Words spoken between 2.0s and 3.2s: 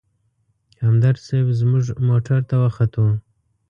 موټر ته وختو.